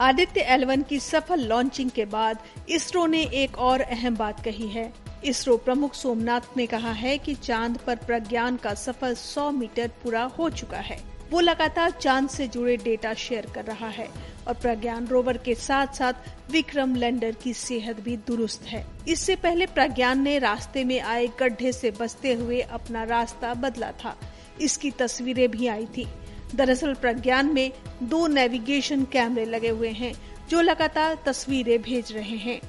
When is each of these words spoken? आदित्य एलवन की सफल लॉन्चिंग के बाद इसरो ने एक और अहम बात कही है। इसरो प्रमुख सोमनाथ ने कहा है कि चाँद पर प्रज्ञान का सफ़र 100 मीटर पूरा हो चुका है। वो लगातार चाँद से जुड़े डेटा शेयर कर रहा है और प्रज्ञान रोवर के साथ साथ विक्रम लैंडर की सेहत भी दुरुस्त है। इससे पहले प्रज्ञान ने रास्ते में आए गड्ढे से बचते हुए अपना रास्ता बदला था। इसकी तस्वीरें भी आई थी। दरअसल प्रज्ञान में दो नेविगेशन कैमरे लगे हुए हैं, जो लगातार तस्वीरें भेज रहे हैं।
आदित्य 0.00 0.40
एलवन 0.40 0.82
की 0.82 0.98
सफल 1.00 1.40
लॉन्चिंग 1.40 1.90
के 1.90 2.04
बाद 2.04 2.38
इसरो 2.68 3.04
ने 3.06 3.22
एक 3.34 3.58
और 3.58 3.80
अहम 3.80 4.14
बात 4.16 4.42
कही 4.44 4.68
है। 4.68 4.92
इसरो 5.24 5.56
प्रमुख 5.56 5.94
सोमनाथ 5.94 6.56
ने 6.56 6.66
कहा 6.66 6.92
है 6.92 7.16
कि 7.18 7.34
चाँद 7.34 7.76
पर 7.76 7.96
प्रज्ञान 7.96 8.56
का 8.56 8.72
सफ़र 8.74 9.14
100 9.14 9.50
मीटर 9.52 9.88
पूरा 10.02 10.22
हो 10.38 10.48
चुका 10.50 10.78
है। 10.78 10.98
वो 11.30 11.40
लगातार 11.40 11.90
चाँद 11.90 12.28
से 12.28 12.46
जुड़े 12.48 12.76
डेटा 12.76 13.12
शेयर 13.14 13.46
कर 13.54 13.64
रहा 13.64 13.88
है 13.88 14.08
और 14.48 14.54
प्रज्ञान 14.54 15.06
रोवर 15.06 15.36
के 15.36 15.54
साथ 15.54 15.94
साथ 15.94 16.50
विक्रम 16.50 16.94
लैंडर 16.94 17.34
की 17.42 17.52
सेहत 17.54 18.00
भी 18.00 18.16
दुरुस्त 18.16 18.64
है। 18.66 18.84
इससे 19.08 19.36
पहले 19.36 19.66
प्रज्ञान 19.66 20.22
ने 20.22 20.38
रास्ते 20.38 20.84
में 20.84 21.00
आए 21.00 21.26
गड्ढे 21.40 21.72
से 21.72 21.90
बचते 21.90 22.32
हुए 22.32 22.60
अपना 22.60 23.04
रास्ता 23.04 23.54
बदला 23.54 23.92
था। 24.04 24.16
इसकी 24.60 24.90
तस्वीरें 24.90 25.48
भी 25.50 25.66
आई 25.66 25.86
थी। 25.86 26.08
दरअसल 26.54 26.94
प्रज्ञान 26.94 27.46
में 27.46 27.72
दो 28.02 28.26
नेविगेशन 28.26 29.04
कैमरे 29.04 29.44
लगे 29.44 29.68
हुए 29.68 29.88
हैं, 29.88 30.14
जो 30.48 30.60
लगातार 30.60 31.18
तस्वीरें 31.26 31.82
भेज 31.82 32.12
रहे 32.12 32.36
हैं। 32.36 32.60